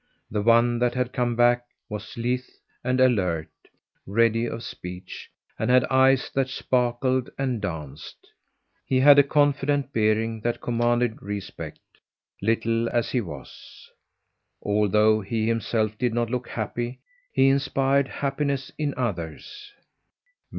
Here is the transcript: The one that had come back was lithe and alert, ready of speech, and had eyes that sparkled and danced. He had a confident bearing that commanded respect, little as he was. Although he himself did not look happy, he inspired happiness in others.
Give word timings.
The 0.31 0.41
one 0.41 0.79
that 0.79 0.95
had 0.95 1.13
come 1.13 1.35
back 1.35 1.63
was 1.87 2.17
lithe 2.17 2.39
and 2.83 2.99
alert, 2.99 3.51
ready 4.07 4.47
of 4.47 4.63
speech, 4.63 5.29
and 5.59 5.69
had 5.69 5.85
eyes 5.91 6.31
that 6.33 6.49
sparkled 6.49 7.29
and 7.37 7.61
danced. 7.61 8.29
He 8.87 8.99
had 8.99 9.19
a 9.19 9.23
confident 9.23 9.93
bearing 9.93 10.41
that 10.41 10.59
commanded 10.59 11.21
respect, 11.21 11.81
little 12.41 12.89
as 12.89 13.11
he 13.11 13.21
was. 13.21 13.91
Although 14.63 15.21
he 15.21 15.45
himself 15.47 15.95
did 15.99 16.15
not 16.15 16.31
look 16.31 16.47
happy, 16.47 16.99
he 17.31 17.47
inspired 17.49 18.07
happiness 18.07 18.71
in 18.79 18.95
others. 18.97 19.71